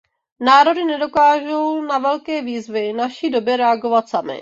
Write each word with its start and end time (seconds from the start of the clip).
Národy 0.39 0.83
nedokážou 0.85 1.81
na 1.81 1.97
velké 1.97 2.41
výzvy 2.41 2.93
naší 2.93 3.29
doby 3.31 3.57
reagovat 3.57 4.09
samy. 4.09 4.39